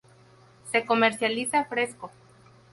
[0.71, 2.09] Se comercializa fresco